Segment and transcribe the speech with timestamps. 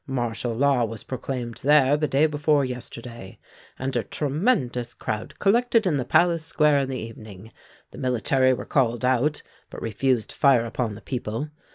[0.07, 3.37] Martial law was proclaimed there the day before yesterday;
[3.77, 7.51] and a tremendous crowd collected in the Palace square in the evening.
[7.91, 11.49] The military were called out, but refused to fire upon the people.